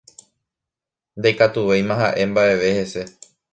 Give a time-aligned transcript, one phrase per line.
[1.19, 3.01] Ndaikatuvéima ha'e mba'eve hese.